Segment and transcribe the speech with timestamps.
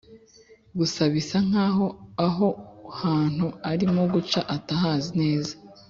[0.77, 1.85] gusa bisa nkaho
[2.27, 2.47] aho
[3.01, 5.53] hantu arimo guca atahazi neza,